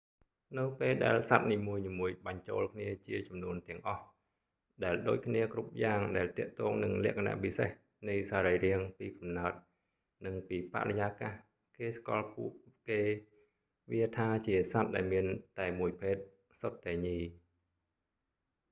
[0.59, 1.83] នៅពេលដែលសត្វនីមួយៗ
[2.27, 4.03] បញ្ចូលគ្នាជាចំនួនទាំងអស់
[4.83, 7.69] ដែលដូចគ្នាគ្រប់យ៉ាងដែលទាក់ទងនឹងលក្ខណៈពិសេស
[8.09, 9.53] នៃសរីរាង្គពីកំណើត
[10.25, 11.33] និងពីបរិយាកាស
[11.77, 12.51] គេស្គាល់ពួក
[12.89, 13.01] គេ
[13.91, 15.25] វាថាជាសត្វដែលមាន
[15.59, 16.15] តែមួយភេទ
[16.59, 18.49] សុទ្ធតែញី monomorphic